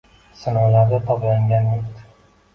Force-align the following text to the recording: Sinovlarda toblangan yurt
Sinovlarda 0.43 0.99
toblangan 1.11 1.71
yurt 1.75 2.03